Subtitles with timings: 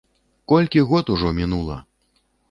[0.51, 1.77] Колькі год ужо мінула.